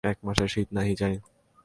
[0.03, 1.17] এক মাঘে শীত নাহি যায়।